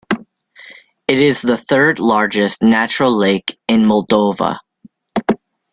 [1.07, 4.57] It is the third largest natural lake in Moldova.